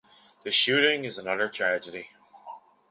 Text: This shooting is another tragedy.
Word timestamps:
This 0.43 0.55
shooting 0.55 1.05
is 1.05 1.19
another 1.19 1.47
tragedy. 1.47 2.09